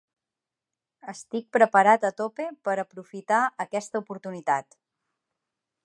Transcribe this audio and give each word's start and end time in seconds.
Estic 1.11 1.45
preparat 1.57 2.07
a 2.09 2.11
tope 2.21 2.47
per 2.69 2.75
aprofitar 2.85 3.43
aquesta 3.67 4.03
oportunitat. 4.07 4.81